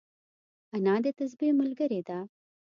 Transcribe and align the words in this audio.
انا 0.75 0.95
د 1.03 1.07
تسبيح 1.19 1.51
ملګرې 1.61 2.01
ده 2.07 2.19